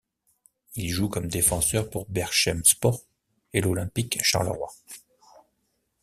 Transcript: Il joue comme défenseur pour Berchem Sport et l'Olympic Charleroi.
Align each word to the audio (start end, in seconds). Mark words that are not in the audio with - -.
Il 0.73 0.89
joue 0.89 1.09
comme 1.09 1.27
défenseur 1.27 1.87
pour 1.87 2.09
Berchem 2.09 2.63
Sport 2.65 3.03
et 3.53 3.61
l'Olympic 3.61 4.17
Charleroi. 4.23 4.71